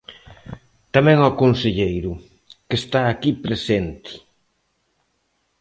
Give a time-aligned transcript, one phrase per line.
[0.95, 2.11] Tamén ao conselleiro,
[2.67, 4.13] que está aquí presente.